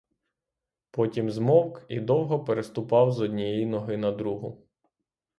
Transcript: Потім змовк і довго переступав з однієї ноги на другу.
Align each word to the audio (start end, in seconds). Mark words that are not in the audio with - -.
Потім 0.91 1.29
змовк 1.31 1.85
і 1.89 1.99
довго 1.99 2.43
переступав 2.43 3.11
з 3.11 3.21
однієї 3.21 3.65
ноги 3.65 3.97
на 3.97 4.11
другу. 4.11 4.67